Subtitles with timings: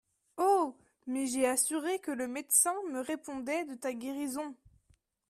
[0.37, 0.75] Oh!
[1.05, 4.55] mais, j’ai assuré que le médecin me répondait de ta guérison.